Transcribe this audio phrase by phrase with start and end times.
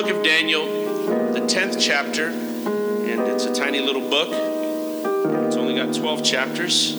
[0.00, 0.64] book of Daniel,
[1.34, 4.28] the 10th chapter, and it's a tiny little book.
[5.46, 6.94] It's only got 12 chapters,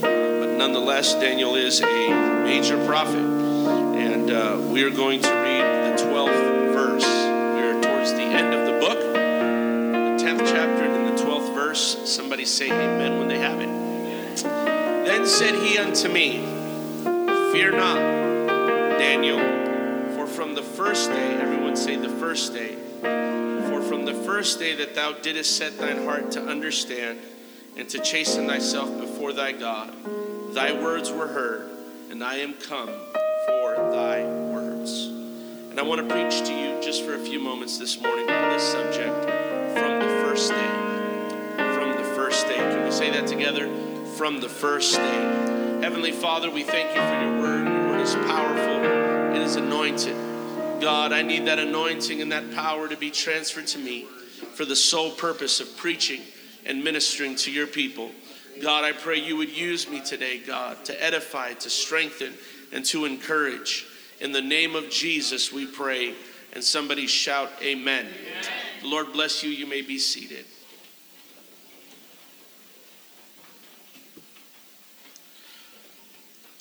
[0.00, 2.08] but nonetheless, Daniel is a
[2.42, 3.22] major prophet.
[3.22, 5.62] And uh, we are going to read
[5.96, 7.04] the 12th verse.
[7.04, 11.54] We are towards the end of the book, the 10th chapter, and in the 12th
[11.54, 12.12] verse.
[12.12, 14.42] Somebody say amen when they have it.
[14.42, 16.38] Then said he unto me,
[17.52, 17.98] Fear not,
[18.98, 19.38] Daniel
[20.16, 24.74] for from the first day, everyone say the first day, for from the first day
[24.76, 27.18] that thou didst set thine heart to understand
[27.76, 29.94] and to chasten thyself before thy God,
[30.54, 31.70] thy words were heard,
[32.10, 32.88] and I am come
[33.46, 35.06] for thy words.
[35.70, 38.52] And I want to preach to you just for a few moments this morning on
[38.52, 39.14] this subject
[39.78, 40.70] from the first day.
[41.74, 42.56] From the first day.
[42.56, 43.68] Can we say that together?
[44.16, 45.80] From the first day.
[45.80, 47.68] Heavenly Father, we thank you for your word.
[47.68, 50.29] Your word is powerful, it is anointed.
[50.80, 54.06] God, I need that anointing and that power to be transferred to me
[54.54, 56.22] for the sole purpose of preaching
[56.64, 58.10] and ministering to your people.
[58.62, 62.34] God, I pray you would use me today, God, to edify, to strengthen,
[62.72, 63.86] and to encourage.
[64.20, 66.14] In the name of Jesus, we pray.
[66.52, 68.06] And somebody shout, Amen.
[68.06, 68.44] amen.
[68.82, 69.50] Lord bless you.
[69.50, 70.44] You may be seated.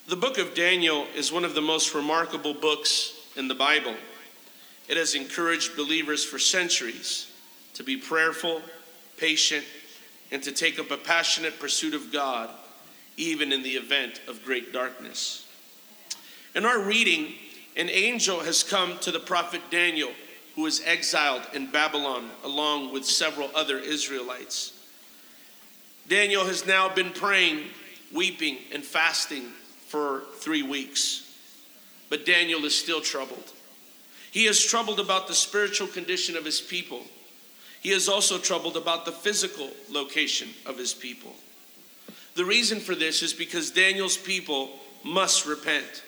[0.07, 3.95] The book of Daniel is one of the most remarkable books in the Bible.
[4.89, 7.31] It has encouraged believers for centuries
[7.75, 8.63] to be prayerful,
[9.17, 9.63] patient,
[10.31, 12.49] and to take up a passionate pursuit of God,
[13.15, 15.45] even in the event of great darkness.
[16.55, 17.33] In our reading,
[17.77, 20.09] an angel has come to the prophet Daniel,
[20.55, 24.73] who is exiled in Babylon along with several other Israelites.
[26.07, 27.65] Daniel has now been praying,
[28.11, 29.51] weeping, and fasting
[29.87, 31.31] for three weeks,
[32.09, 33.53] but Daniel is still troubled.
[34.31, 37.03] He is troubled about the spiritual condition of his people.
[37.81, 41.33] He is also troubled about the physical location of his people.
[42.35, 44.69] The reason for this is because Daniel's people
[45.03, 46.03] must repent.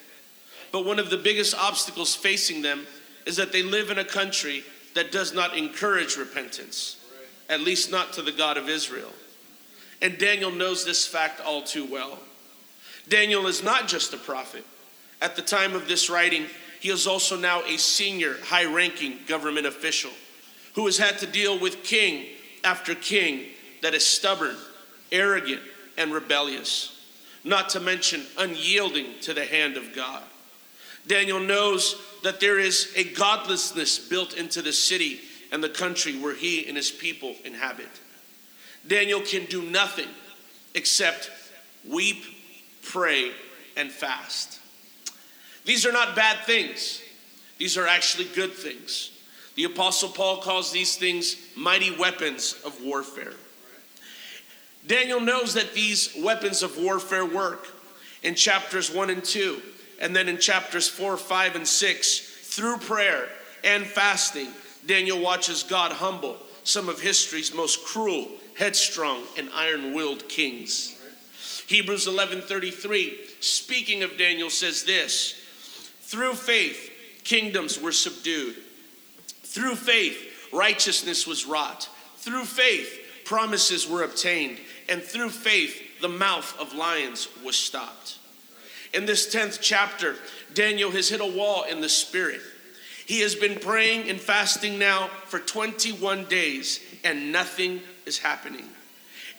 [0.71, 2.85] But one of the biggest obstacles facing them
[3.25, 6.97] is that they live in a country that does not encourage repentance,
[7.49, 9.11] at least not to the God of Israel.
[10.01, 12.19] And Daniel knows this fact all too well.
[13.07, 14.65] Daniel is not just a prophet.
[15.21, 16.47] At the time of this writing,
[16.81, 20.09] he is also now a senior, high ranking government official
[20.73, 22.25] who has had to deal with king
[22.63, 23.45] after king
[23.83, 24.55] that is stubborn,
[25.11, 25.61] arrogant,
[25.95, 26.99] and rebellious,
[27.43, 30.23] not to mention unyielding to the hand of God.
[31.05, 35.21] Daniel knows that there is a godlessness built into the city
[35.51, 37.89] and the country where he and his people inhabit.
[38.87, 40.07] Daniel can do nothing
[40.73, 41.29] except
[41.87, 42.23] weep,
[42.81, 43.33] pray,
[43.77, 44.60] and fast.
[45.65, 47.01] These are not bad things,
[47.57, 49.11] these are actually good things.
[49.55, 53.33] The Apostle Paul calls these things mighty weapons of warfare.
[54.87, 57.67] Daniel knows that these weapons of warfare work
[58.23, 59.61] in chapters 1 and 2,
[59.99, 63.29] and then in chapters 4, 5, and 6, through prayer
[63.63, 64.47] and fasting,
[64.85, 68.27] Daniel watches God humble some of history's most cruel,
[68.57, 70.95] headstrong, and iron-willed kings.
[71.67, 75.40] Hebrews 11:33 speaking of Daniel says this
[76.11, 76.91] through faith,
[77.23, 78.57] kingdoms were subdued.
[79.43, 81.87] Through faith, righteousness was wrought.
[82.17, 84.57] Through faith, promises were obtained.
[84.89, 88.17] And through faith, the mouth of lions was stopped.
[88.93, 90.17] In this 10th chapter,
[90.53, 92.41] Daniel has hit a wall in the spirit.
[93.05, 98.67] He has been praying and fasting now for 21 days, and nothing is happening.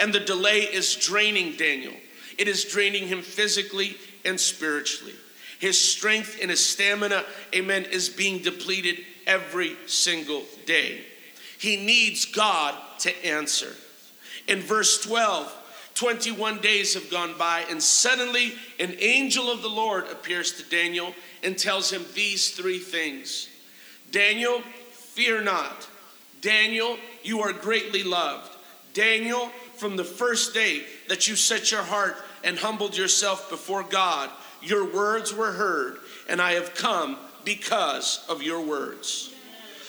[0.00, 1.92] And the delay is draining Daniel.
[2.38, 5.14] It is draining him physically and spiritually.
[5.62, 7.24] His strength and his stamina,
[7.54, 11.02] amen, is being depleted every single day.
[11.56, 13.72] He needs God to answer.
[14.48, 15.56] In verse 12,
[15.94, 21.14] 21 days have gone by, and suddenly an angel of the Lord appears to Daniel
[21.44, 23.48] and tells him these three things
[24.10, 25.86] Daniel, fear not.
[26.40, 28.50] Daniel, you are greatly loved.
[28.94, 34.28] Daniel, from the first day that you set your heart and humbled yourself before God,
[34.62, 35.98] your words were heard,
[36.28, 39.34] and I have come because of your words.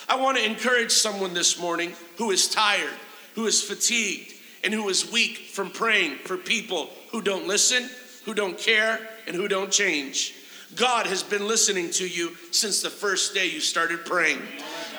[0.09, 2.93] I want to encourage someone this morning who is tired,
[3.35, 4.33] who is fatigued,
[4.63, 7.89] and who is weak from praying for people who don't listen,
[8.25, 10.35] who don't care, and who don't change.
[10.75, 14.41] God has been listening to you since the first day you started praying.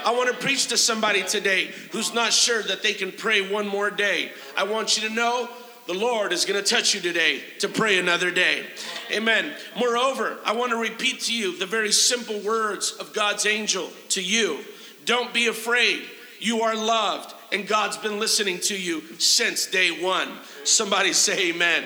[0.05, 3.67] I want to preach to somebody today who's not sure that they can pray one
[3.67, 4.31] more day.
[4.57, 5.49] I want you to know
[5.87, 8.65] the Lord is going to touch you today to pray another day.
[9.13, 9.55] Amen.
[9.79, 14.23] Moreover, I want to repeat to you the very simple words of God's angel to
[14.23, 14.61] you
[15.05, 16.03] Don't be afraid.
[16.41, 20.29] You are loved, and God's been listening to you since day one.
[20.65, 21.85] Somebody say amen.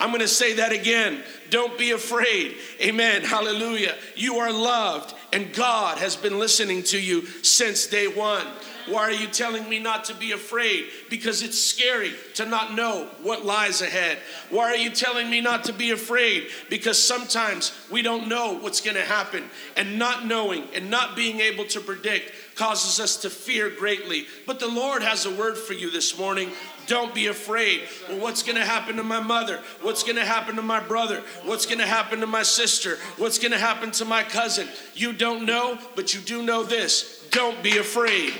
[0.00, 1.22] I'm going to say that again.
[1.50, 2.56] Don't be afraid.
[2.80, 3.22] Amen.
[3.22, 3.94] Hallelujah.
[4.16, 8.46] You are loved, and God has been listening to you since day one.
[8.86, 10.86] Why are you telling me not to be afraid?
[11.08, 14.18] Because it's scary to not know what lies ahead.
[14.50, 16.48] Why are you telling me not to be afraid?
[16.68, 19.44] Because sometimes we don't know what's going to happen.
[19.76, 24.26] And not knowing and not being able to predict causes us to fear greatly.
[24.46, 26.50] But the Lord has a word for you this morning.
[26.86, 27.82] Don't be afraid.
[28.08, 29.60] Well, what's going to happen to my mother?
[29.80, 31.22] What's going to happen to my brother?
[31.44, 32.98] What's going to happen to my sister?
[33.16, 34.68] What's going to happen to my cousin?
[34.94, 38.32] You don't know, but you do know this don't be afraid.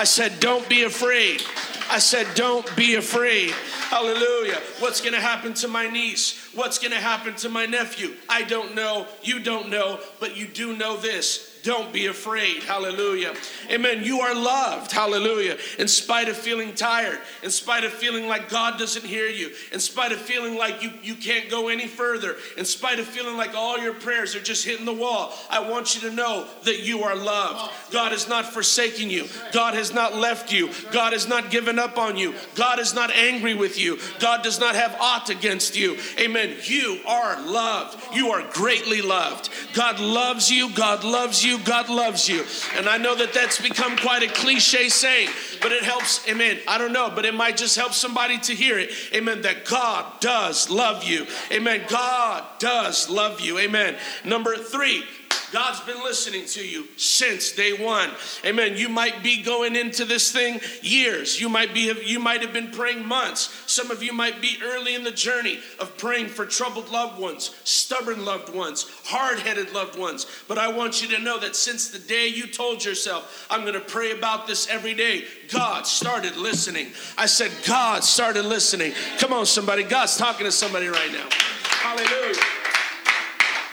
[0.00, 1.42] I said, don't be afraid.
[1.90, 3.50] I said, don't be afraid.
[3.50, 4.58] Hallelujah.
[4.78, 6.42] What's going to happen to my niece?
[6.54, 8.14] What's going to happen to my nephew?
[8.26, 9.06] I don't know.
[9.22, 12.62] You don't know, but you do know this don't be afraid.
[12.62, 13.34] Hallelujah.
[13.70, 14.04] Amen.
[14.04, 14.92] You are loved.
[14.92, 15.56] Hallelujah.
[15.78, 19.80] In spite of feeling tired, in spite of feeling like God doesn't hear you, in
[19.80, 23.54] spite of feeling like you, you can't go any further, in spite of feeling like
[23.54, 27.02] all your prayers are just hitting the wall, I want you to know that you
[27.02, 27.72] are loved.
[27.92, 29.26] God has not forsaken you.
[29.52, 30.70] God has not left you.
[30.92, 32.34] God has not given up on you.
[32.54, 33.98] God is not angry with you.
[34.18, 35.98] God does not have aught against you.
[36.18, 36.56] Amen.
[36.64, 38.14] You are loved.
[38.14, 39.50] You are greatly loved.
[39.74, 40.74] God loves you.
[40.74, 42.44] God loves you you, God loves you.
[42.76, 45.28] And I know that that's become quite a cliche saying,
[45.60, 46.58] but it helps, amen.
[46.66, 50.20] I don't know, but it might just help somebody to hear it, amen, that God
[50.20, 51.26] does love you.
[51.52, 51.82] Amen.
[51.88, 53.58] God does love you.
[53.58, 53.96] Amen.
[54.24, 55.04] Number three,
[55.52, 58.10] God's been listening to you since day one.
[58.44, 58.76] Amen.
[58.76, 61.40] You might be going into this thing years.
[61.40, 63.64] You might be you might have been praying months.
[63.66, 67.54] Some of you might be early in the journey of praying for troubled loved ones,
[67.64, 70.26] stubborn loved ones, hard-headed loved ones.
[70.46, 73.74] But I want you to know that since the day you told yourself, I'm going
[73.74, 76.88] to pray about this every day, God started listening.
[77.18, 78.92] I said God started listening.
[79.18, 79.82] Come on somebody.
[79.82, 81.28] God's talking to somebody right now.
[81.62, 82.59] Hallelujah.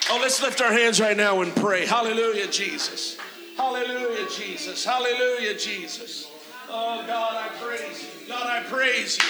[0.09, 1.85] Oh, let's lift our hands right now and pray.
[1.85, 3.17] Hallelujah, Jesus.
[3.57, 4.85] Hallelujah, Jesus.
[4.85, 6.31] Hallelujah, Jesus.
[6.69, 8.27] Oh, God, I praise you.
[8.29, 9.25] God, I praise you.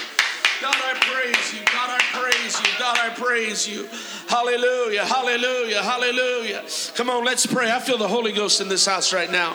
[0.60, 1.60] God, I praise you.
[1.66, 2.78] God, I praise you.
[2.78, 3.88] God, I praise you.
[4.28, 6.64] Hallelujah, hallelujah, hallelujah.
[6.94, 7.72] Come on, let's pray.
[7.72, 9.54] I feel the Holy Ghost in this house right now.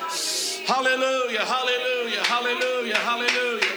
[0.66, 3.68] Hallelujah, hallelujah, hallelujah, hallelujah.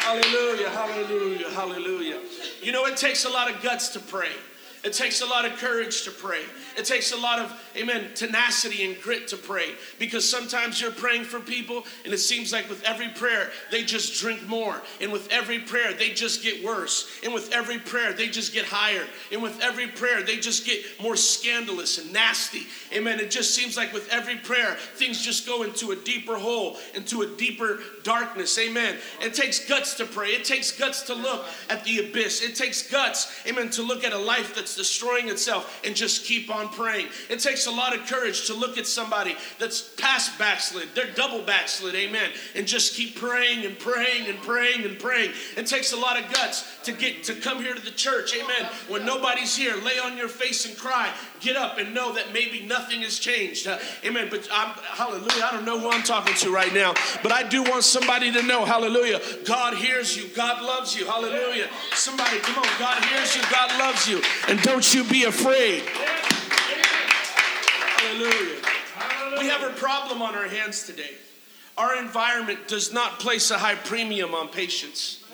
[0.00, 2.18] Hallelujah, hallelujah, hallelujah.
[2.62, 4.32] You know, it takes a lot of guts to pray.
[4.84, 6.42] It takes a lot of courage to pray.
[6.76, 11.24] It takes a lot of, amen, tenacity and grit to pray because sometimes you're praying
[11.24, 14.82] for people and it seems like with every prayer they just drink more.
[15.00, 17.08] And with every prayer they just get worse.
[17.22, 19.04] And with every prayer they just get higher.
[19.30, 22.66] And with every prayer they just get more scandalous and nasty.
[22.92, 23.20] Amen.
[23.20, 27.22] It just seems like with every prayer things just go into a deeper hole, into
[27.22, 28.58] a deeper darkness.
[28.58, 28.96] Amen.
[29.20, 30.30] It takes guts to pray.
[30.30, 32.42] It takes guts to look at the abyss.
[32.42, 36.50] It takes guts, amen, to look at a life that's destroying itself and just keep
[36.50, 37.08] on on praying.
[37.28, 41.42] It takes a lot of courage to look at somebody that's past backslid, they're double
[41.42, 45.32] backslid, amen, and just keep praying and praying and praying and praying.
[45.56, 48.70] It takes a lot of guts to get to come here to the church, amen.
[48.88, 51.12] When nobody's here, lay on your face and cry.
[51.42, 54.28] Get up and know that maybe nothing has changed, uh, amen.
[54.30, 57.64] But I'm, hallelujah, I don't know who I'm talking to right now, but I do
[57.64, 61.68] want somebody to know, hallelujah, God hears you, God loves you, hallelujah.
[61.94, 65.82] Somebody, come on, God hears you, God loves you, and don't you be afraid.
[67.96, 68.62] Hallelujah.
[69.40, 71.10] We have a problem on our hands today.
[71.76, 75.24] Our environment does not place a high premium on patience.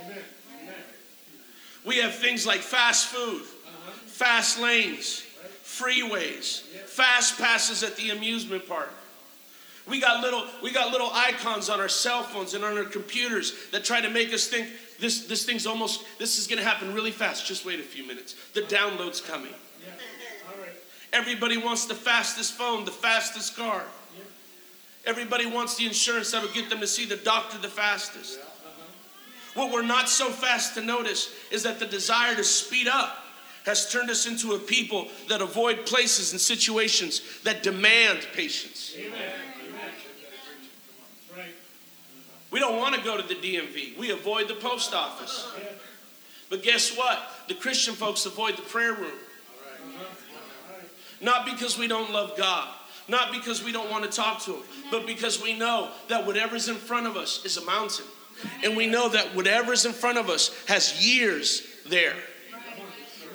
[1.85, 3.43] We have things like fast food,
[4.07, 5.25] fast lanes,
[5.79, 8.93] freeways, fast passes at the amusement park.
[9.89, 13.55] We got little we got little icons on our cell phones and on our computers
[13.73, 14.69] that try to make us think
[15.01, 17.47] this this thing's almost this is going to happen really fast.
[17.47, 18.35] Just wait a few minutes.
[18.55, 19.55] The download's coming.
[21.11, 23.83] Everybody wants the fastest phone, the fastest car.
[25.07, 28.39] Everybody wants the insurance that would get them to see the doctor the fastest.
[29.55, 33.25] What we're not so fast to notice is that the desire to speed up
[33.69, 38.95] has turned us into a people that avoid places and situations that demand patience.
[38.99, 39.31] Amen.
[42.51, 43.99] We don't want to go to the DMV.
[43.99, 45.47] We avoid the post office.
[46.49, 47.19] But guess what?
[47.49, 49.13] The Christian folks avoid the prayer room.
[51.21, 52.69] Not because we don't love God,
[53.07, 56.71] not because we don't want to talk to Him, but because we know that whatever's
[56.71, 58.07] in front of us is a mountain.
[58.65, 62.15] And we know that whatever's in front of us has years there.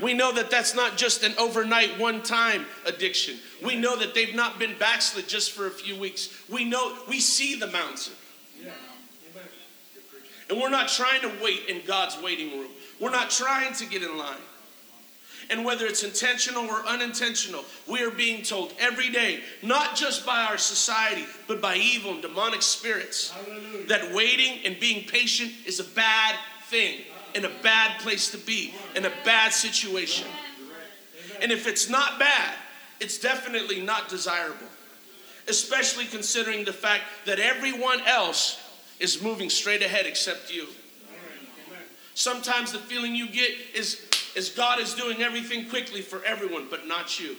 [0.03, 3.37] We know that that's not just an overnight, one time addiction.
[3.63, 6.43] We know that they've not been backslid just for a few weeks.
[6.49, 8.13] We know, we see the mountain.
[10.49, 12.69] And we're not trying to wait in God's waiting room.
[12.99, 14.35] We're not trying to get in line.
[15.49, 20.41] And whether it's intentional or unintentional, we are being told every day, not just by
[20.43, 23.87] our society, but by evil and demonic spirits, Hallelujah.
[23.87, 26.35] that waiting and being patient is a bad
[26.67, 27.01] thing
[27.35, 30.27] and a bad place to be, in a bad situation.
[31.41, 32.55] And if it's not bad,
[32.99, 34.67] it's definitely not desirable,
[35.47, 38.59] especially considering the fact that everyone else
[38.99, 40.67] is moving straight ahead except you.
[42.15, 46.87] Sometimes the feeling you get is, is God is doing everything quickly for everyone, but
[46.87, 47.35] not you.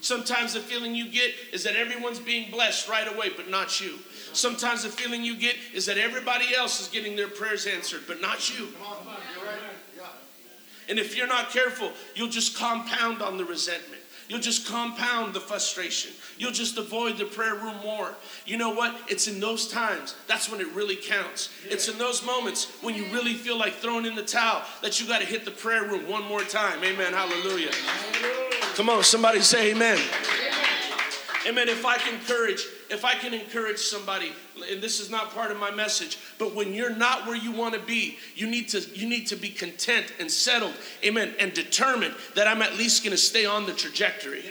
[0.00, 3.98] Sometimes the feeling you get is that everyone's being blessed right away, but not you.
[4.32, 8.20] Sometimes the feeling you get is that everybody else is getting their prayers answered, but
[8.20, 8.68] not you.
[10.88, 14.02] And if you're not careful, you'll just compound on the resentment.
[14.28, 16.12] You'll just compound the frustration.
[16.36, 18.12] You'll just avoid the prayer room more.
[18.44, 18.98] You know what?
[19.08, 21.50] It's in those times that's when it really counts.
[21.68, 25.06] It's in those moments when you really feel like throwing in the towel that you
[25.06, 26.82] got to hit the prayer room one more time.
[26.82, 27.12] Amen.
[27.12, 27.70] Hallelujah.
[28.74, 29.98] Come on, somebody say amen.
[31.46, 31.68] Amen.
[31.68, 34.32] If I can encourage, if I can encourage somebody,
[34.70, 37.74] and this is not part of my message, but when you're not where you want
[37.74, 40.74] to be, you need to you need to be content and settled,
[41.04, 44.44] amen, and determined that I'm at least going to stay on the trajectory.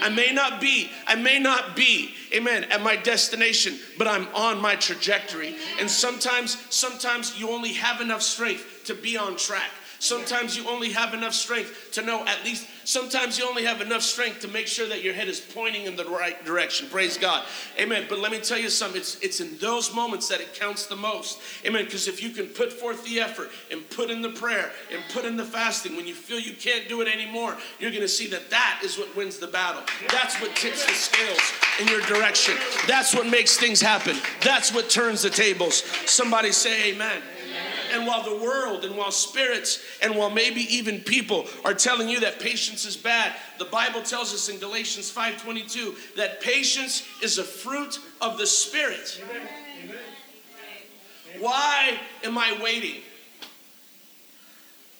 [0.00, 4.60] I may not be, I may not be, amen, at my destination, but I'm on
[4.60, 5.56] my trajectory.
[5.80, 9.70] And sometimes, sometimes you only have enough strength to be on track.
[10.00, 14.02] Sometimes you only have enough strength to know at least, sometimes you only have enough
[14.02, 16.88] strength to make sure that your head is pointing in the right direction.
[16.88, 17.44] Praise God.
[17.80, 18.06] Amen.
[18.08, 20.94] But let me tell you something, it's, it's in those moments that it counts the
[20.94, 21.40] most.
[21.66, 21.84] Amen.
[21.84, 25.24] Because if you can put forth the effort and put in the prayer and put
[25.24, 28.28] in the fasting, when you feel you can't do it anymore, you're going to see
[28.28, 29.82] that that is what wins the battle.
[30.10, 32.54] That's what tips the scales in your direction.
[32.86, 34.16] That's what makes things happen.
[34.42, 35.82] That's what turns the tables.
[36.06, 37.20] Somebody say, Amen.
[37.92, 42.20] And while the world and while spirits and while maybe even people are telling you
[42.20, 47.44] that patience is bad, the Bible tells us in Galatians 5:22 that patience is a
[47.44, 49.20] fruit of the spirit.
[49.22, 49.48] Amen.
[51.38, 53.02] Why am I waiting?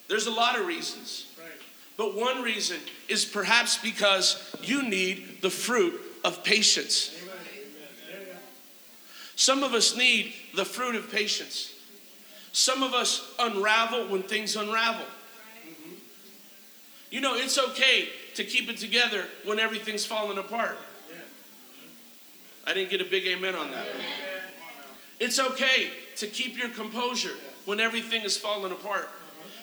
[0.09, 1.27] There's a lot of reasons.
[1.97, 2.79] But one reason
[3.09, 7.11] is perhaps because you need the fruit of patience.
[9.35, 11.73] Some of us need the fruit of patience.
[12.59, 15.07] Some of us unravel when things unravel.
[17.09, 20.77] You know, it's okay to keep it together when everything's falling apart.
[22.67, 23.87] I didn't get a big amen on that.
[25.21, 29.09] It's okay to keep your composure when everything is falling apart.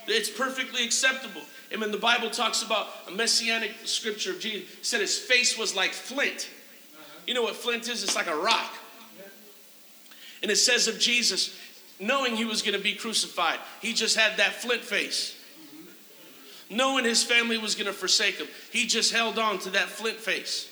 [0.08, 1.42] It's perfectly acceptable.
[1.74, 5.75] I mean, the Bible talks about a messianic scripture of Jesus said his face was
[5.75, 6.50] like flint.
[7.28, 8.04] You know what flint is?
[8.04, 8.74] It's like a rock.
[10.42, 11.58] And it says of Jesus,
[12.00, 13.60] knowing he was going to be crucified.
[13.82, 15.36] He just had that flint face.
[16.70, 20.18] Knowing his family was going to forsake him, he just held on to that flint
[20.18, 20.70] face.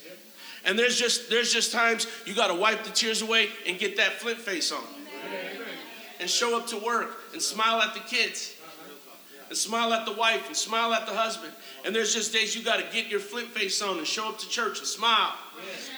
[0.65, 3.97] And there's just there's just times you got to wipe the tears away and get
[3.97, 4.83] that flint face on.
[6.19, 8.55] And show up to work and smile at the kids.
[9.49, 11.51] And smile at the wife and smile at the husband.
[11.85, 14.39] And there's just days you got to get your flint face on and show up
[14.39, 15.33] to church and smile.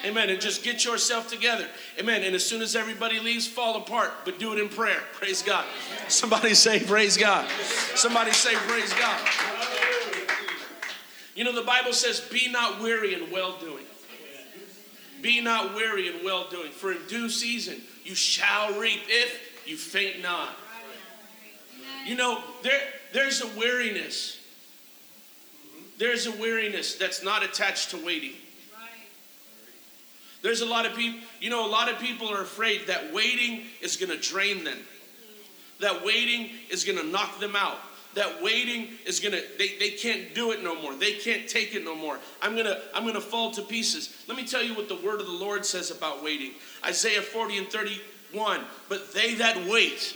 [0.05, 0.29] Amen.
[0.29, 1.67] And just get yourself together.
[1.99, 2.23] Amen.
[2.23, 5.01] And as soon as everybody leaves, fall apart, but do it in prayer.
[5.13, 5.65] Praise God.
[6.07, 7.49] Somebody say, Praise God.
[7.95, 9.27] Somebody say, Praise God.
[11.35, 13.83] You know, the Bible says, Be not weary in well doing.
[15.21, 19.75] Be not weary in well doing, for in due season you shall reap if you
[19.75, 20.49] faint not.
[22.05, 22.79] You know, there,
[23.13, 24.39] there's a weariness.
[25.97, 28.33] There's a weariness that's not attached to waiting.
[30.45, 33.63] There's a lot of people, you know, a lot of people are afraid that waiting
[33.81, 34.77] is going to drain them,
[35.79, 37.79] that waiting is going to knock them out.
[38.13, 40.93] That waiting is gonna, they, they can't do it no more.
[40.93, 42.17] They can't take it no more.
[42.41, 44.15] I'm gonna, I'm gonna fall to pieces.
[44.29, 46.51] Let me tell you what the word of the Lord says about waiting.
[46.85, 48.61] Isaiah 40 and 31.
[48.87, 50.15] But they that wait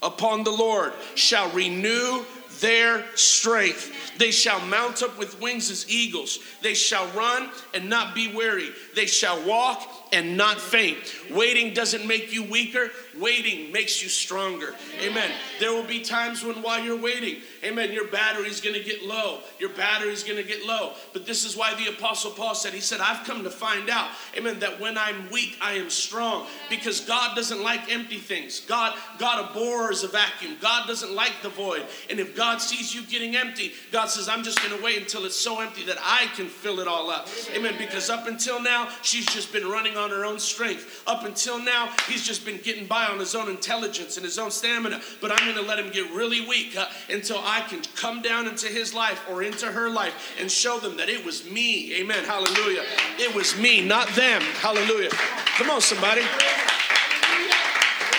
[0.00, 2.24] upon the Lord shall renew
[2.60, 4.18] their strength.
[4.18, 6.38] They shall mount up with wings as eagles.
[6.62, 8.70] They shall run and not be weary.
[8.94, 10.98] They shall walk and not faint.
[11.30, 14.74] Waiting doesn't make you weaker, waiting makes you stronger.
[15.02, 15.30] Amen.
[15.58, 19.40] There will be times when while you're waiting, amen, your battery's going to get low.
[19.58, 20.94] Your battery's going to get low.
[21.12, 24.10] But this is why the Apostle Paul said, He said, I've come to find out,
[24.36, 26.46] amen, that when I'm weak, I am strong.
[26.68, 28.60] Because God doesn't like empty things.
[28.60, 30.56] God, God abhors a vacuum.
[30.60, 31.84] God doesn't like the void.
[32.08, 35.24] And if God sees you getting empty, God says, I'm just going to wait until
[35.24, 37.28] it's so empty that I can fill it all up.
[37.54, 37.74] Amen.
[37.78, 41.02] Because up until now, she's just been running on her own strength.
[41.06, 44.50] Up until now, he's just been getting by on his own intelligence and his own
[44.50, 45.00] stamina.
[45.20, 48.46] But I'm going to let him get really weak uh, until I can come down
[48.46, 51.94] into his life or into her life and show them that it was me.
[52.00, 52.24] Amen.
[52.24, 52.84] Hallelujah.
[53.18, 54.42] It was me, not them.
[54.60, 55.10] Hallelujah.
[55.10, 56.22] Come on, somebody.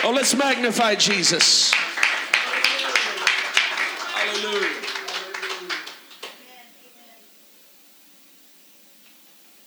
[0.04, 1.72] Oh, let's magnify Jesus.
[4.14, 4.70] Hallelujah.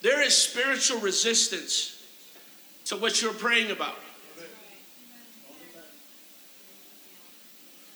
[0.02, 2.02] There is spiritual resistance
[2.86, 3.96] to what you're praying about.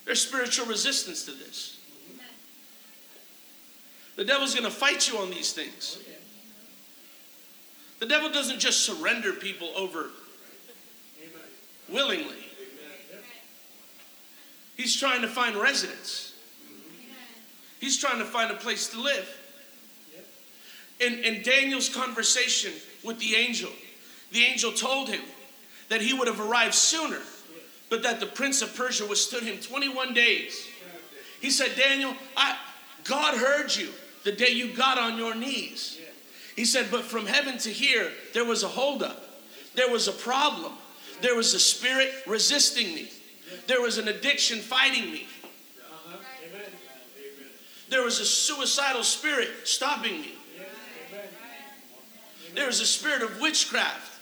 [0.09, 1.79] There's spiritual resistance to this.
[4.17, 5.99] The devil's going to fight you on these things.
[6.01, 6.13] Oh,
[8.01, 10.07] the devil doesn't just surrender people over
[11.91, 12.39] willingly.
[14.79, 16.33] He's trying to find residence.
[17.79, 19.29] He's trying to find a place to live.
[21.01, 22.73] In, in Daniel's conversation
[23.05, 23.73] with the angel,
[24.33, 25.21] the angel told him
[25.91, 27.21] that he would have arrived sooner
[27.91, 30.69] but that the prince of Persia withstood him 21 days.
[31.41, 32.57] He said, Daniel, I,
[33.05, 33.91] God heard you
[34.25, 35.99] the day you got on your knees.
[36.57, 39.25] He said, but from heaven to here, there was a holdup,
[39.75, 40.73] there was a problem,
[41.23, 43.09] there was a spirit resisting me,
[43.67, 45.27] there was an addiction fighting me.
[47.89, 50.35] There was a suicidal spirit stopping me.
[52.55, 54.18] There was a spirit of witchcraft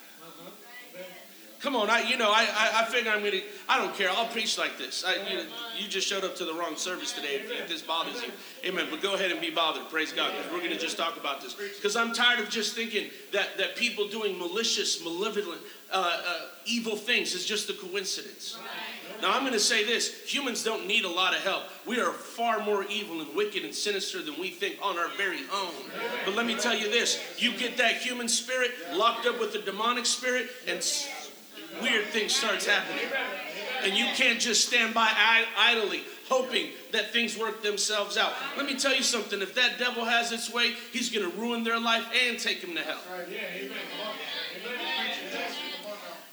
[1.66, 4.08] Come on, I you know I I, I figure I'm gonna I don't care.
[4.08, 5.04] I'll preach like this.
[5.04, 5.40] I, you,
[5.76, 7.40] you just showed up to the wrong service today.
[7.42, 8.30] If, if this bothers you,
[8.64, 8.86] Amen.
[8.88, 9.90] But go ahead and be bothered.
[9.90, 11.54] Praise God, because we're gonna just talk about this.
[11.54, 15.60] Because I'm tired of just thinking that that people doing malicious, malevolent,
[15.92, 18.56] uh, uh, evil things is just a coincidence.
[19.20, 21.64] Now I'm going to say this: humans don't need a lot of help.
[21.86, 25.40] We are far more evil and wicked and sinister than we think on our very
[25.52, 25.72] own.
[26.24, 29.60] But let me tell you this: you get that human spirit locked up with the
[29.60, 30.82] demonic spirit, and
[31.82, 33.06] weird things starts happening.
[33.82, 35.10] And you can't just stand by
[35.58, 38.32] idly hoping that things work themselves out.
[38.56, 39.40] Let me tell you something.
[39.40, 42.74] If that devil has its way, he's going to ruin their life and take them
[42.74, 43.00] to hell.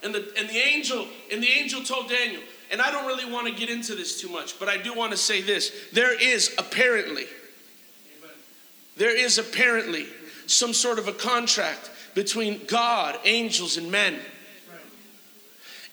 [0.02, 3.46] And the, and the angel and the angel told Daniel, and I don't really want
[3.46, 5.72] to get into this too much, but I do want to say this.
[5.92, 7.26] There is apparently,
[8.96, 10.06] there is apparently
[10.46, 14.18] some sort of a contract between God, angels, and men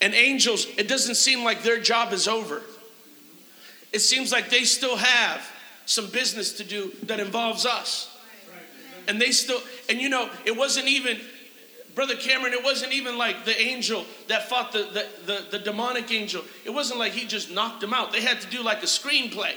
[0.02, 2.60] and angels, it doesn't seem like their job is over.
[3.92, 5.48] It seems like they still have
[5.86, 8.08] some business to do that involves us.
[9.06, 11.20] And they still, and you know, it wasn't even,
[11.94, 16.10] Brother Cameron, it wasn't even like the angel that fought the, the, the, the demonic
[16.10, 16.42] angel.
[16.64, 18.12] It wasn't like he just knocked him out.
[18.12, 19.52] They had to do like a screenplay.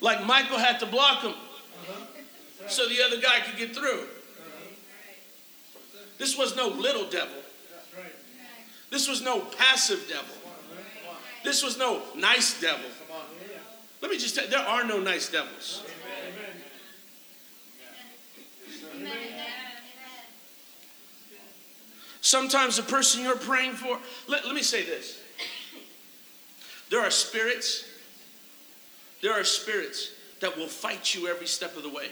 [0.00, 1.34] Like Michael had to block him
[2.68, 4.06] so the other guy could get through.
[6.18, 7.42] This was no little devil.
[8.90, 10.34] This was no passive devil.
[11.44, 12.90] This was no nice devil.
[14.00, 15.82] Let me just tell you, there are no nice devils.
[22.20, 25.18] Sometimes the person you're praying for, let, let me say this.
[26.90, 27.84] There are spirits,
[29.22, 32.08] there are spirits that will fight you every step of the way.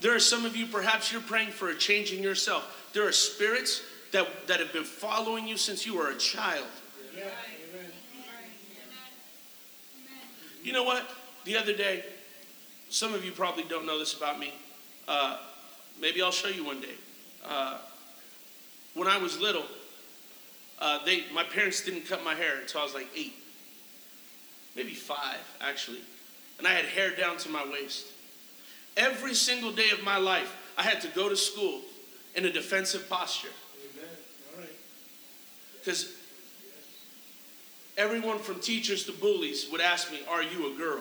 [0.00, 2.90] There are some of you, perhaps you're praying for a change in yourself.
[2.92, 3.80] There are spirits
[4.16, 6.66] that, that have been following you since you were a child.
[10.62, 11.06] You know what?
[11.44, 12.02] The other day,
[12.88, 14.54] some of you probably don't know this about me.
[15.06, 15.36] Uh,
[16.00, 16.94] maybe I'll show you one day.
[17.44, 17.78] Uh,
[18.94, 19.66] when I was little,
[20.78, 23.34] uh, they, my parents didn't cut my hair until I was like eight,
[24.74, 26.00] maybe five, actually.
[26.58, 28.06] And I had hair down to my waist.
[28.96, 31.82] Every single day of my life, I had to go to school
[32.34, 33.48] in a defensive posture.
[35.86, 36.12] Because
[37.96, 40.98] everyone from teachers to bullies would ask me, Are you a girl?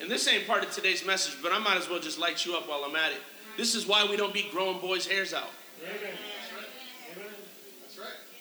[0.00, 2.56] And this ain't part of today's message, but I might as well just light you
[2.56, 3.20] up while I'm at it.
[3.56, 5.50] This is why we don't be growing boys' hairs out.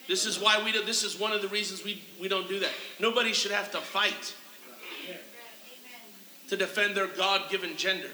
[0.07, 2.59] This is why we do, this is one of the reasons we, we don't do
[2.59, 2.71] that.
[2.99, 4.33] Nobody should have to fight
[6.49, 8.09] to defend their God given gender.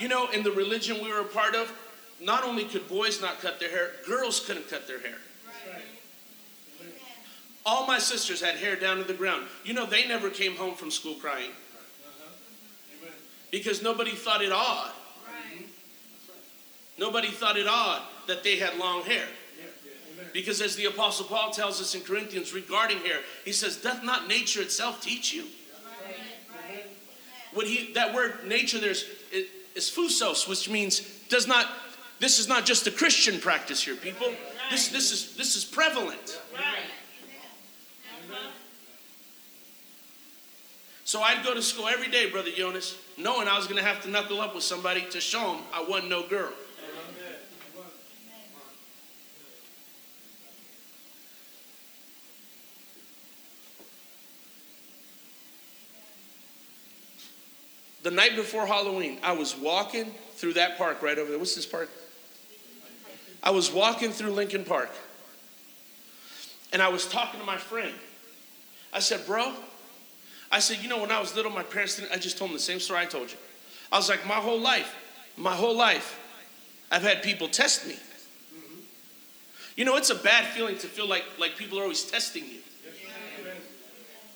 [0.00, 1.72] You know, in the religion we were a part of,
[2.20, 5.18] not only could boys not cut their hair, girls couldn't cut their hair.
[7.64, 9.46] All my sisters had hair down to the ground.
[9.64, 11.50] You know, they never came home from school crying
[13.50, 14.92] because nobody thought it odd.
[16.98, 19.26] Nobody thought it odd that they had long hair.
[20.32, 24.28] Because as the Apostle Paul tells us in Corinthians regarding hair, he says, Doth not
[24.28, 25.44] nature itself teach you?
[27.64, 31.66] He that word nature there's is phusos, which means does not
[32.18, 34.32] this is not just a Christian practice here, people.
[34.70, 36.40] This this is this is prevalent.
[41.04, 44.02] So I'd go to school every day, Brother Jonas, knowing I was going to have
[44.02, 46.52] to knuckle up with somebody to show them I wasn't no girl.
[58.02, 61.38] The night before Halloween, I was walking through that park right over there.
[61.38, 61.88] What's this park?
[63.46, 64.90] I was walking through Lincoln Park.
[66.72, 67.94] And I was talking to my friend.
[68.92, 69.52] I said, Bro,
[70.50, 72.56] I said, You know, when I was little, my parents didn't, I just told them
[72.56, 73.38] the same story I told you.
[73.92, 74.92] I was like, My whole life,
[75.36, 76.18] my whole life,
[76.90, 77.96] I've had people test me.
[79.76, 82.58] You know, it's a bad feeling to feel like, like people are always testing you.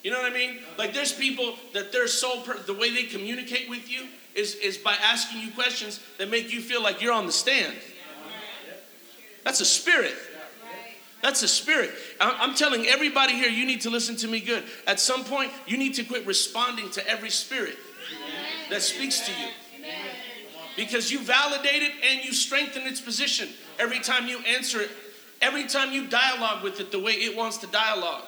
[0.05, 0.61] You know what I mean?
[0.79, 4.79] Like there's people that their sole per- the way they communicate with you is is
[4.79, 7.77] by asking you questions that make you feel like you're on the stand.
[9.45, 10.15] That's a spirit.
[11.23, 11.91] That's a spirit.
[12.21, 14.65] I'm telling everybody here, you need to listen to me good.
[14.87, 17.77] At some point, you need to quit responding to every spirit
[18.71, 19.49] that speaks to you.
[20.77, 23.49] Because you validate it and you strengthen its position
[23.79, 24.91] every time you answer it,
[25.43, 28.25] every time you dialogue with it the way it wants to dialogue.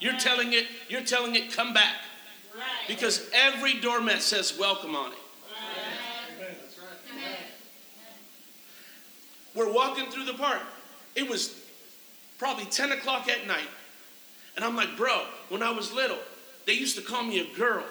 [0.00, 1.94] You're telling it, you're telling it, come back.
[2.88, 5.18] Because every doormat says welcome on it.
[9.54, 10.60] We're walking through the park.
[11.14, 11.60] It was
[12.38, 13.68] probably 10 o'clock at night.
[14.56, 16.18] And I'm like, bro, when I was little,
[16.66, 17.84] they used to call me a girl.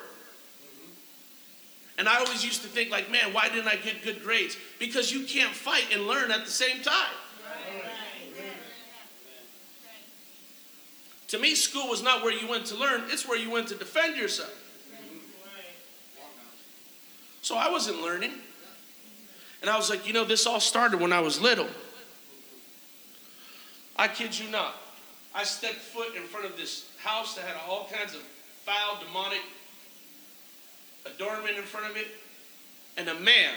[1.97, 4.58] And I always used to think, like, man, why didn't I get good grades?
[4.80, 7.13] Because you can't fight and learn at the same time.
[11.28, 13.76] To me, school was not where you went to learn, it's where you went to
[13.76, 14.54] defend yourself.
[17.41, 18.34] So I wasn't learning.
[19.62, 21.67] And I was like, you know, this all started when I was little.
[23.95, 24.76] I kid you not.
[25.34, 28.21] I stepped foot in front of this house that had all kinds of
[28.65, 29.41] foul, demonic
[31.06, 32.08] adornment in front of it.
[32.97, 33.54] And a man,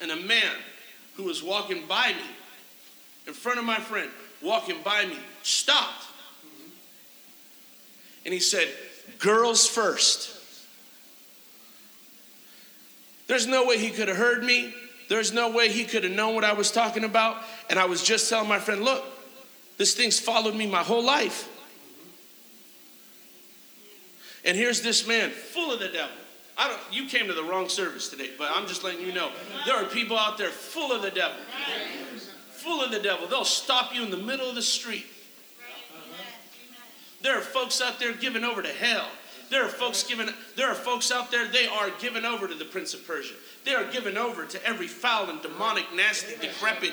[0.00, 0.52] and a man
[1.16, 2.28] who was walking by me,
[3.26, 4.10] in front of my friend,
[4.42, 6.06] walking by me, stopped
[8.26, 8.68] and he said,
[9.20, 10.35] Girls first.
[13.26, 14.74] There's no way he could have heard me.
[15.08, 17.38] There's no way he could have known what I was talking about.
[17.70, 19.04] And I was just telling my friend, Look,
[19.78, 21.48] this thing's followed me my whole life.
[24.44, 26.16] And here's this man full of the devil.
[26.58, 29.30] I don't, you came to the wrong service today, but I'm just letting you know
[29.66, 31.36] there are people out there full of the devil.
[32.50, 33.26] Full of the devil.
[33.26, 35.06] They'll stop you in the middle of the street
[37.26, 39.08] there are folks out there giving over to hell.
[39.50, 42.64] There are folks giving there are folks out there they are given over to the
[42.64, 43.34] prince of Persia.
[43.64, 46.92] They are given over to every foul and demonic, nasty, decrepit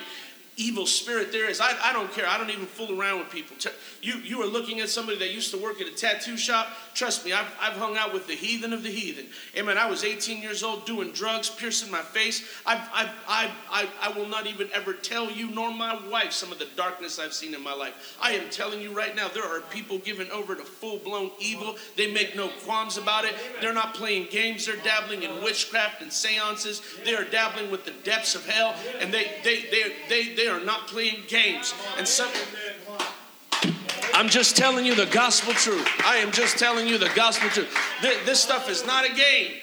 [0.57, 1.59] evil spirit there is.
[1.59, 2.27] I, I don't care.
[2.27, 3.55] I don't even fool around with people.
[4.01, 6.67] You, you are looking at somebody that used to work at a tattoo shop.
[6.93, 9.27] Trust me, I've, I've hung out with the heathen of the heathen.
[9.57, 9.77] Amen.
[9.77, 12.47] I was 18 years old doing drugs, piercing my face.
[12.65, 16.51] I've, I've, I've, I, I will not even ever tell you nor my wife some
[16.51, 18.17] of the darkness I've seen in my life.
[18.21, 21.75] I am telling you right now, there are people given over to full blown evil.
[21.95, 23.33] They make no qualms about it.
[23.61, 24.65] They're not playing games.
[24.65, 26.81] They're dabbling in witchcraft and seances.
[27.03, 28.75] They are dabbling with the depths of hell.
[28.99, 31.73] And they, they, they, they, they they are not playing games.
[31.97, 32.29] And some.
[34.13, 35.87] I'm just telling you the gospel truth.
[36.05, 37.73] I am just telling you the gospel truth.
[38.01, 39.53] This stuff is not a game.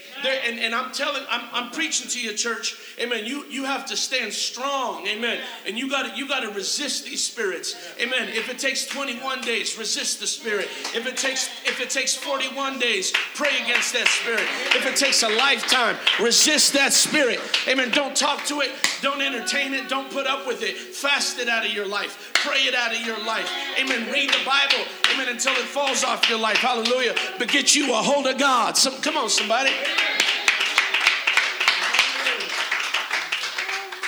[0.46, 2.89] And, and I'm telling, I'm, I'm preaching to you, church.
[3.00, 3.24] Amen.
[3.24, 5.06] You you have to stand strong.
[5.06, 5.40] Amen.
[5.66, 7.74] And you got to you got to resist these spirits.
[7.98, 8.28] Amen.
[8.28, 10.66] If it takes 21 days, resist the spirit.
[10.94, 14.44] If it takes if it takes 41 days, pray against that spirit.
[14.76, 17.40] If it takes a lifetime, resist that spirit.
[17.66, 17.90] Amen.
[17.90, 18.70] Don't talk to it.
[19.00, 19.88] Don't entertain it.
[19.88, 20.76] Don't put up with it.
[20.76, 22.32] Fast it out of your life.
[22.34, 23.50] Pray it out of your life.
[23.80, 24.12] Amen.
[24.12, 24.84] Read the Bible.
[25.14, 25.28] Amen.
[25.28, 26.58] Until it falls off your life.
[26.58, 27.14] Hallelujah.
[27.38, 28.76] But get you a hold of God.
[28.76, 29.70] Some, come on, somebody.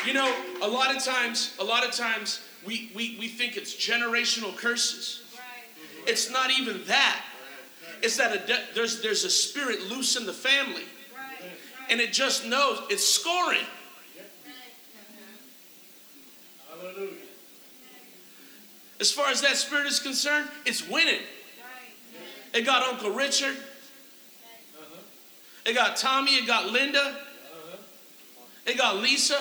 [0.05, 3.75] You know, a lot of times, a lot of times we, we, we think it's
[3.75, 5.23] generational curses.
[6.07, 7.23] It's not even that.
[8.03, 10.83] It's that a de- there's, there's a spirit loose in the family.
[11.89, 13.67] And it just knows it's scoring.
[18.99, 21.21] As far as that spirit is concerned, it's winning.
[22.55, 23.57] It got Uncle Richard.
[25.65, 26.33] It got Tommy.
[26.33, 27.01] It got Linda.
[27.01, 27.77] Uh-huh.
[28.67, 29.41] It got Lisa.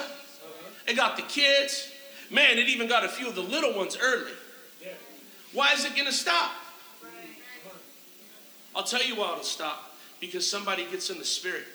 [0.87, 1.91] It got the kids.
[2.29, 4.31] Man, it even got a few of the little ones early.
[5.53, 6.51] Why is it going to stop?
[8.73, 9.95] I'll tell you why it'll stop.
[10.19, 11.65] Because somebody gets in the spirit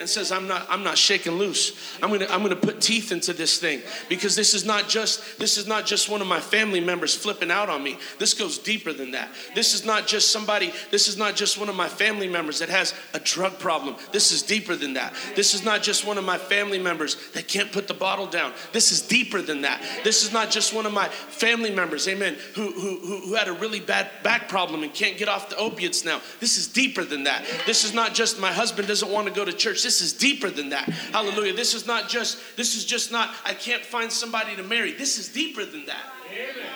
[0.00, 1.96] and says, I'm not, I'm not shaking loose.
[2.02, 5.56] I'm gonna, I'm gonna put teeth into this thing because this is not just, this
[5.56, 7.98] is not just one of my family members flipping out on me.
[8.18, 9.30] This goes deeper than that.
[9.54, 12.68] This is not just somebody, this is not just one of my family members that
[12.68, 13.96] has a drug problem.
[14.12, 15.14] This is deeper than that.
[15.36, 18.52] This is not just one of my family members that can't put the bottle down.
[18.72, 19.82] This is deeper than that.
[20.02, 23.48] This is not just one of my family members, amen, who, who, who, who had
[23.48, 26.20] a really bad back problem and can't get off the opiates now.
[26.40, 27.44] This is deeper than that.
[27.66, 29.73] This is not just my husband doesn't want to go to church.
[29.82, 30.88] This is deeper than that.
[30.88, 31.52] Hallelujah.
[31.54, 34.92] This is not just, this is just not, I can't find somebody to marry.
[34.92, 36.04] This is deeper than that.
[36.30, 36.66] Amen.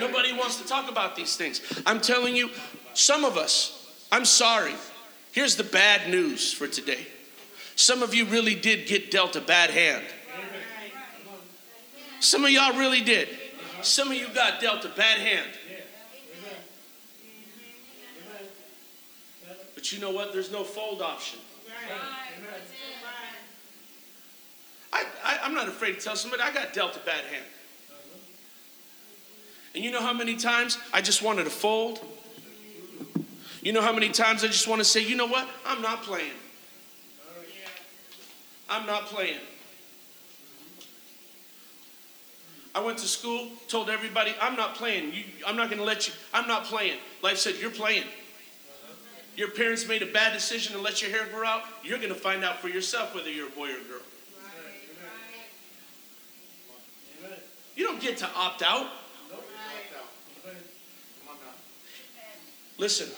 [0.00, 1.60] Nobody wants to talk about these things.
[1.84, 2.50] I'm telling you,
[2.94, 4.74] some of us, I'm sorry.
[5.32, 7.06] Here's the bad news for today.
[7.76, 10.04] Some of you really did get dealt a bad hand.
[12.20, 13.28] Some of y'all really did.
[13.82, 15.48] Some of you got dealt a bad hand.
[19.80, 20.34] But you know what?
[20.34, 21.38] There's no fold option.
[24.92, 27.46] I, I, I'm not afraid to tell somebody I got dealt a bad hand.
[29.74, 31.98] And you know how many times I just wanted to fold?
[33.62, 35.48] You know how many times I just want to say, you know what?
[35.64, 36.32] I'm not playing.
[38.68, 39.40] I'm not playing.
[42.74, 45.14] I went to school, told everybody, I'm not playing.
[45.14, 46.98] You, I'm not going to let you, I'm not playing.
[47.22, 48.04] Life said, You're playing
[49.36, 52.14] your parents made a bad decision and let your hair grow out, you're going to
[52.14, 54.02] find out for yourself whether you're a boy or a girl.
[57.76, 58.88] You don't get to opt out.
[62.76, 63.08] Listen,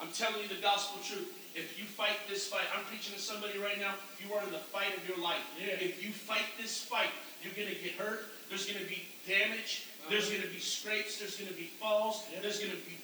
[0.00, 1.28] I'm telling you the gospel truth.
[1.54, 3.92] If you fight this fight, I'm preaching to somebody right now,
[4.24, 5.44] you are in the fight of your life.
[5.60, 5.74] Yeah.
[5.74, 8.24] If you fight this fight, you're going to get hurt.
[8.48, 9.84] There's going to be damage.
[10.08, 10.36] There's uh-huh.
[10.36, 11.18] going to be scrapes.
[11.18, 12.24] There's going to be falls.
[12.40, 12.96] There's going to be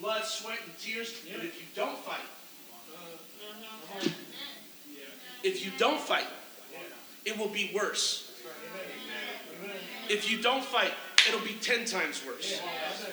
[0.00, 1.14] blood, sweat, and tears.
[1.26, 1.34] Yeah.
[1.36, 2.20] But if you don't fight,
[2.92, 4.08] uh,
[5.42, 6.26] if you don't fight,
[7.24, 8.30] it will be worse.
[10.08, 10.92] If you don't fight,
[11.26, 12.60] it'll be 10 times worse.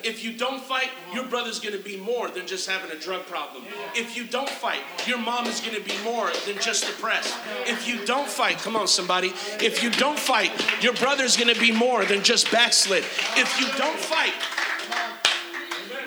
[0.04, 3.26] If you don't fight, your brother's going to be more than just having a drug
[3.28, 3.64] problem.
[3.96, 7.34] If you don't fight, your mom is going to be more than just depressed.
[7.66, 9.32] If you don't fight, come on, somebody.
[9.60, 10.52] If you don't fight,
[10.84, 13.06] your brother's going to be more than just backslid.
[13.38, 14.34] If you don't fight,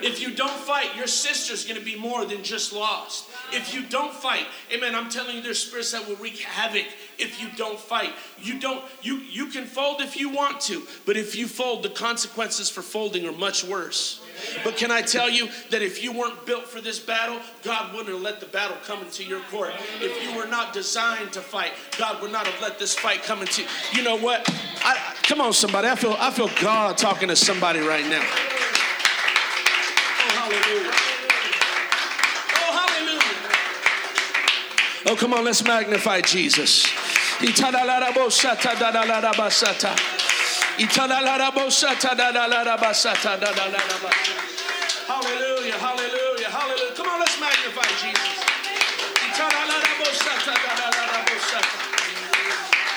[0.04, 3.26] if you don't fight, your sister's going to be more than just lost.
[3.52, 6.86] If you don't fight, amen, I'm telling you, there's spirits that will wreak havoc
[7.18, 8.12] if you don't fight.
[8.38, 11.88] You don't, you, you can fold if you want to, but if you fold, the
[11.88, 14.20] consequences for folding are much worse.
[14.62, 18.12] But can I tell you that if you weren't built for this battle, God wouldn't
[18.12, 19.72] have let the battle come into your court.
[20.00, 23.40] If you were not designed to fight, God would not have let this fight come
[23.40, 23.62] into.
[23.92, 24.42] You know what?
[24.84, 25.88] I, come on, somebody.
[25.88, 28.53] I feel I feel God talking to somebody right now.
[30.44, 30.92] Hallelujah.
[32.52, 33.40] Oh, hallelujah.
[35.06, 36.84] Oh, come on, let's magnify Jesus.
[45.08, 46.92] Hallelujah, hallelujah, hallelujah.
[46.94, 48.44] Come on, let's magnify Jesus.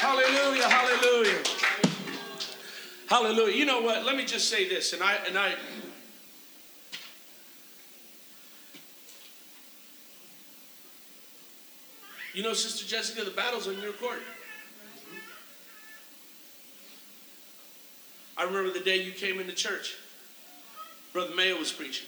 [0.03, 1.43] Hallelujah, hallelujah.
[3.07, 3.55] Hallelujah.
[3.55, 4.03] You know what?
[4.05, 5.55] Let me just say this, and I and I
[12.37, 14.19] You know, Sister Jessica, the battle's on your court.
[18.37, 19.95] I remember the day you came into church.
[21.13, 22.05] Brother Mayo was preaching.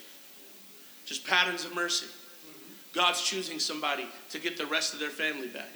[1.07, 2.05] Just patterns of mercy.
[2.93, 5.69] God's choosing somebody to get the rest of their family back.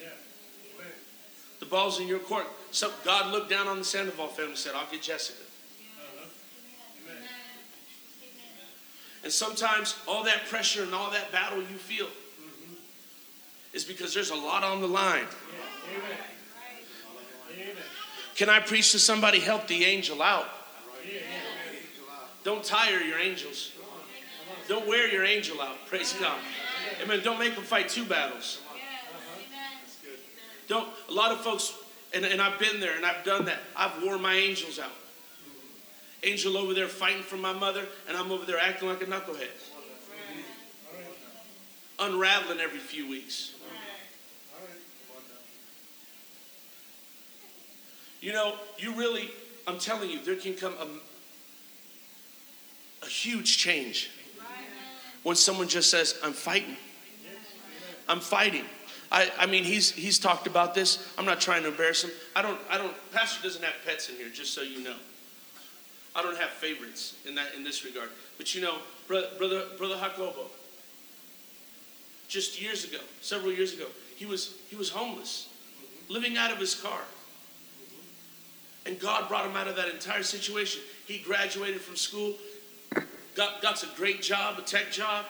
[1.59, 2.45] The ball's in your court.
[2.69, 5.41] So God looked down on the Sandoval family and said, I'll get Jessica.
[5.97, 7.15] Uh-huh.
[9.23, 12.05] And sometimes all that pressure and all that battle you feel
[13.73, 15.25] is because there's a lot on the line.
[18.36, 19.39] Can I preach to somebody?
[19.39, 20.47] Help the angel out.
[22.43, 23.71] Don't tire your angels.
[24.67, 25.75] Don't wear your angel out.
[25.88, 26.38] Praise God.
[27.01, 27.21] Amen.
[27.23, 28.59] Don't make them fight two battles.
[30.67, 30.88] Don't.
[31.09, 31.73] A lot of folks,
[32.13, 33.59] and, and I've been there and I've done that.
[33.75, 34.91] I've worn my angels out.
[36.23, 39.49] Angel over there fighting for my mother, and I'm over there acting like a knucklehead.
[41.99, 43.52] Unraveling every few weeks.
[48.23, 49.29] You know, you really,
[49.67, 50.88] I'm telling you, there can come a,
[53.05, 54.12] a huge change
[55.23, 56.77] when someone just says, I'm fighting.
[58.07, 58.63] I'm fighting.
[59.12, 61.13] I, I mean, he's, he's talked about this.
[61.17, 62.12] I'm not trying to embarrass him.
[62.33, 64.95] I don't, I don't, Pastor doesn't have pets in here, just so you know.
[66.15, 68.07] I don't have favorites in that in this regard.
[68.38, 70.45] But you know, brother, brother, brother Jacobo,
[72.29, 75.49] just years ago, several years ago, he was he was homeless,
[76.07, 77.01] living out of his car.
[78.86, 80.82] And God brought him out of that entire situation.
[81.08, 82.36] He graduated from school,
[83.36, 85.26] got, got a great job, a tech job.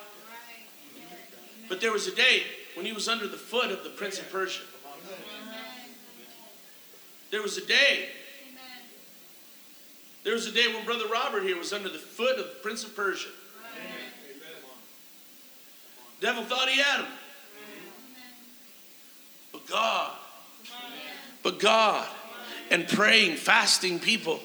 [1.70, 2.44] But there was a day
[2.76, 4.64] when he was under the foot of the Prince of Persia.
[7.32, 8.10] There was a day.
[10.24, 12.84] There was a day when Brother Robert here was under the foot of the Prince
[12.84, 13.30] of Persia.
[16.22, 17.12] Devil thought he had him.
[19.52, 20.12] But God,
[21.44, 22.08] but God,
[22.74, 24.42] and praying, fasting people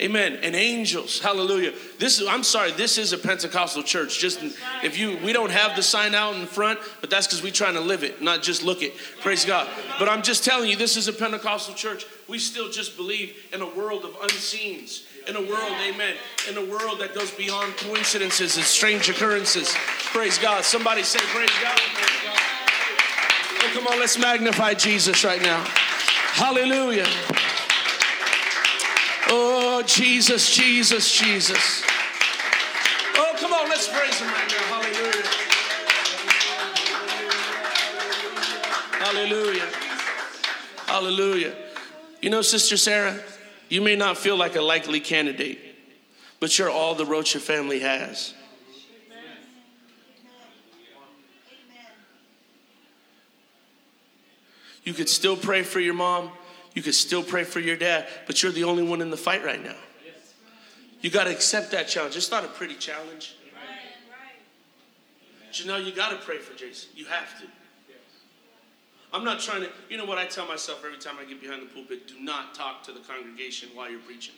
[0.00, 0.38] Amen.
[0.42, 1.20] And angels.
[1.20, 1.72] Hallelujah.
[1.98, 4.18] This is I'm sorry, this is a Pentecostal church.
[4.18, 4.40] Just
[4.82, 7.74] if you we don't have the sign out in front, but that's because we're trying
[7.74, 8.92] to live it, not just look it.
[9.22, 9.66] Praise God.
[9.98, 12.04] But I'm just telling you, this is a Pentecostal church.
[12.28, 15.04] We still just believe in a world of unseens.
[15.28, 16.14] In a world, amen,
[16.48, 19.74] in a world that goes beyond coincidences and strange occurrences.
[20.12, 20.64] Praise God.
[20.64, 21.76] Somebody say, Praise God.
[21.76, 22.38] Praise God.
[23.58, 25.66] Oh, come on, let's magnify Jesus right now.
[26.36, 27.06] Hallelujah.
[29.28, 31.82] Oh, Jesus, Jesus, Jesus.
[33.14, 34.58] Oh, come on, let's praise Him right now.
[34.76, 35.26] Hallelujah.
[38.98, 39.68] Hallelujah.
[40.86, 41.54] Hallelujah.
[42.20, 43.18] You know, Sister Sarah,
[43.70, 45.58] you may not feel like a likely candidate,
[46.38, 48.34] but you're all the Rocha family has.
[54.86, 56.30] You could still pray for your mom.
[56.72, 59.44] You could still pray for your dad, but you're the only one in the fight
[59.44, 59.74] right now.
[61.00, 62.16] You got to accept that challenge.
[62.16, 63.34] It's not a pretty challenge.
[65.40, 66.90] But you know, you got to pray for Jason.
[66.94, 67.46] You have to.
[69.12, 71.62] I'm not trying to, you know what I tell myself every time I get behind
[71.62, 72.06] the pulpit?
[72.06, 74.34] Do not talk to the congregation while you're preaching.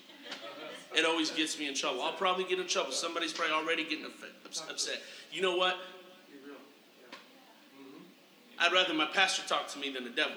[0.95, 2.03] It always gets me in trouble.
[2.03, 2.93] I'll probably get in trouble.
[2.93, 4.07] Somebody's probably already getting
[4.45, 5.03] upset.
[5.31, 5.77] You know what?
[8.61, 10.37] I'd rather my pastor talk to me than the devil.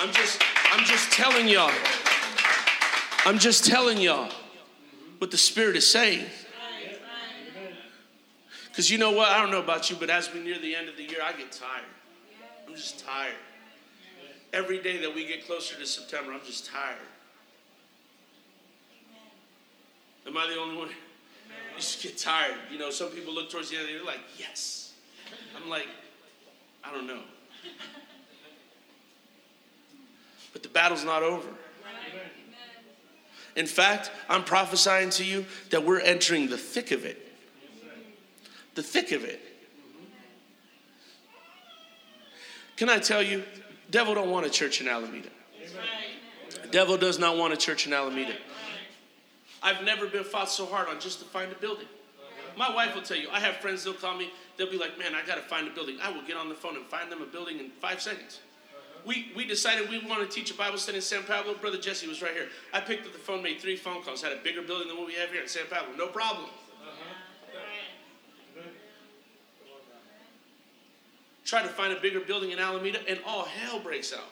[0.00, 1.72] I'm just, I'm just telling y'all.
[3.24, 4.30] I'm just telling y'all
[5.18, 6.26] what the Spirit is saying.
[8.68, 9.28] Because you know what?
[9.28, 11.32] I don't know about you, but as we near the end of the year, I
[11.32, 11.84] get tired.
[12.66, 13.34] I'm just tired.
[14.52, 16.96] Every day that we get closer to September, I'm just tired.
[20.26, 20.88] Am I the only one?
[21.72, 22.56] You just get tired.
[22.70, 24.91] You know, some people look towards the end and they're like, yes.
[25.56, 25.88] I'm like,
[26.84, 27.20] I don't know.
[30.52, 31.48] But the battle's not over.
[33.54, 37.18] In fact, I'm prophesying to you that we're entering the thick of it.
[38.74, 39.40] The thick of it.
[42.76, 43.44] Can I tell you,
[43.90, 45.28] devil don't want a church in Alameda.
[46.70, 48.34] Devil does not want a church in Alameda.
[49.62, 51.86] I've never been fought so hard on just to find a building.
[52.56, 54.30] My wife will tell you, I have friends, they'll call me,
[54.62, 55.96] they'll be like, man, I got to find a building.
[56.00, 59.00] I will get on the phone and find them a building in five seconds uh-huh.
[59.04, 61.54] we, we decided we wanted to teach a Bible study in San Pablo.
[61.54, 62.46] Brother Jesse was right here.
[62.72, 65.08] I picked up the phone, made three phone calls, had a bigger building than what
[65.08, 65.96] we have here in San Pablo.
[65.96, 66.44] No problem.
[66.44, 68.62] Uh-huh.
[71.44, 74.30] Try to find a bigger building in Alameda, and all hell breaks out.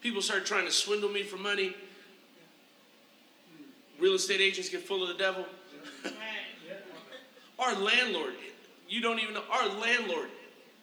[0.00, 1.74] People start trying to swindle me for money.
[3.98, 5.44] Real estate agents get full of the devil.
[7.58, 8.34] Our landlord,
[8.88, 10.28] you don't even know, our landlord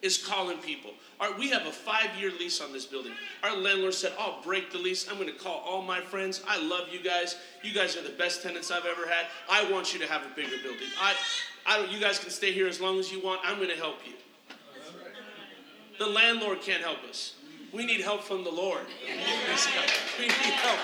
[0.02, 0.90] is calling people.
[1.20, 3.12] Our, we have a five year lease on this building.
[3.44, 5.08] Our landlord said, I'll break the lease.
[5.08, 6.42] I'm going to call all my friends.
[6.46, 7.36] I love you guys.
[7.62, 9.26] You guys are the best tenants I've ever had.
[9.48, 10.88] I want you to have a bigger building.
[11.00, 11.14] I,
[11.64, 13.40] I, you guys can stay here as long as you want.
[13.44, 14.14] I'm going to help you.
[15.98, 17.36] The landlord can't help us.
[17.72, 18.80] We need help from the Lord.
[20.18, 20.78] We need help.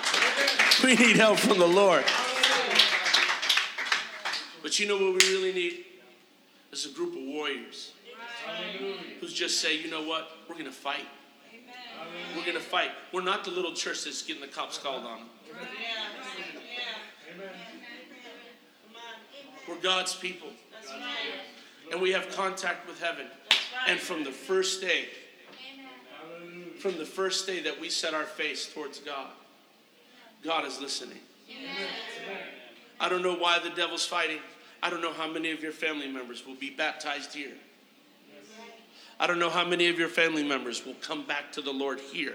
[0.85, 2.05] We need help from the Lord.
[4.63, 5.85] But you know what we really need?
[6.73, 7.93] Is a group of warriors
[9.21, 11.07] who just say, you know what, we're going to fight.
[12.37, 12.91] We're going to fight.
[13.13, 15.21] We're not the little church that's getting the cops called on.
[19.67, 20.49] We're God's people.
[21.91, 23.27] And we have contact with heaven.
[23.87, 25.07] And from the first day,
[26.79, 29.29] from the first day that we set our face towards God,
[30.45, 31.19] God is listening.
[33.01, 34.39] I don't know why the devil's fighting.
[34.83, 37.55] I don't know how many of your family members will be baptized here.
[39.21, 41.99] I don't know how many of your family members will come back to the Lord
[41.99, 42.35] here.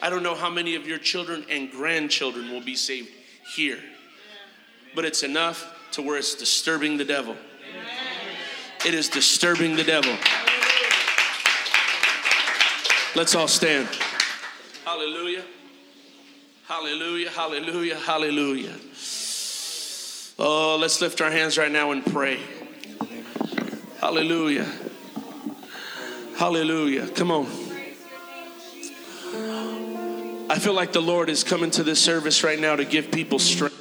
[0.00, 3.10] I don't know how many of your children and grandchildren will be saved
[3.54, 3.78] here.
[4.94, 7.36] But it's enough to where it's disturbing the devil.
[8.86, 10.16] It is disturbing the devil.
[13.14, 13.88] Let's all stand.
[14.84, 15.42] Hallelujah.
[16.66, 17.30] Hallelujah.
[17.30, 17.96] Hallelujah.
[17.96, 18.74] Hallelujah.
[20.40, 22.38] Oh, let's lift our hands right now and pray.
[24.00, 24.66] Hallelujah.
[26.36, 27.08] Hallelujah.
[27.08, 27.46] Come on.
[30.48, 33.40] I feel like the Lord is coming to this service right now to give people
[33.40, 33.77] strength.